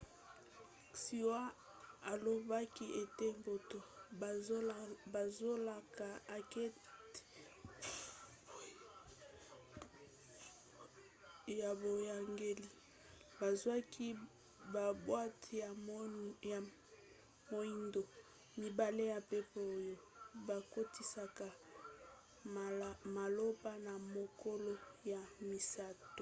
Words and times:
xinhua 1.01 1.41
alobaki 2.11 2.85
ete 3.01 3.27
bato 3.45 3.79
bazosala 5.13 5.73
ankete 6.35 6.81
ya 11.59 11.69
boyangeli 11.81 12.67
bazwaki 13.39 14.07
baboite 14.73 15.51
ya 16.51 16.59
moindo 17.51 18.01
mibale 18.61 19.03
ya 19.11 19.17
mpepo 19.25 19.57
oyo 19.77 19.95
bakotisaka 20.47 21.47
maloba 23.15 23.71
na 23.85 23.93
mokolo 24.15 24.73
ya 25.11 25.21
misato 25.49 26.07